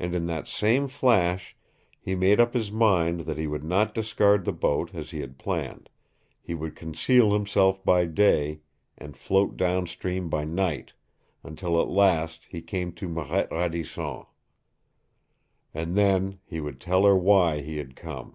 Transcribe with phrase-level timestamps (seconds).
[0.00, 1.56] And in that same flash
[2.00, 5.38] he made up his mind that he would not discard the boat, as he had
[5.38, 5.90] planned;
[6.42, 8.62] he would conceal himself by day,
[8.98, 10.94] and float downstream by night,
[11.44, 14.24] until at last he came to Marette Radisson.
[15.72, 18.34] And then he would tell her why he had come.